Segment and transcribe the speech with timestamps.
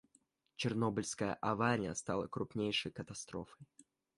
[0.55, 3.67] Чернобыльская авария стала крупнейшей катастрофой.